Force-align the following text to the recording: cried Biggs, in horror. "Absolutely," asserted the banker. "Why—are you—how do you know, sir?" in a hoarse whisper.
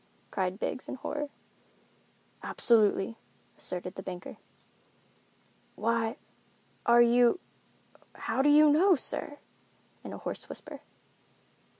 cried 0.31 0.57
Biggs, 0.57 0.89
in 0.89 0.95
horror. 0.95 1.29
"Absolutely," 2.41 3.17
asserted 3.55 3.93
the 3.93 4.01
banker. 4.01 4.37
"Why—are 5.75 7.03
you—how 7.03 8.41
do 8.41 8.49
you 8.49 8.71
know, 8.71 8.95
sir?" 8.95 9.37
in 10.03 10.11
a 10.11 10.17
hoarse 10.17 10.49
whisper. 10.49 10.81